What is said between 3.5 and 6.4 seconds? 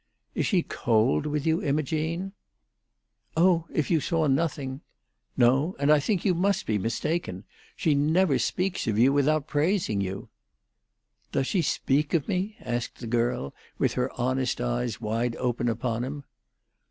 if you saw nothing——" "No; and I think you